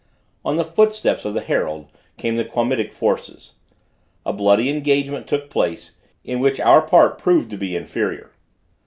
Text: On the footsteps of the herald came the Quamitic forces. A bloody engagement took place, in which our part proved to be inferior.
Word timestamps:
On 0.43 0.55
the 0.57 0.63
footsteps 0.65 1.25
of 1.25 1.35
the 1.35 1.41
herald 1.41 1.85
came 2.17 2.35
the 2.35 2.43
Quamitic 2.43 2.91
forces. 2.91 3.53
A 4.25 4.33
bloody 4.33 4.67
engagement 4.67 5.27
took 5.27 5.47
place, 5.51 5.93
in 6.23 6.39
which 6.39 6.59
our 6.59 6.81
part 6.81 7.19
proved 7.19 7.51
to 7.51 7.57
be 7.57 7.75
inferior. 7.75 8.31